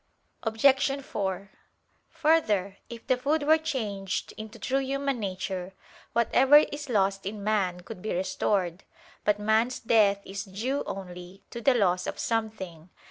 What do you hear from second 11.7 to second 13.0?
loss of something.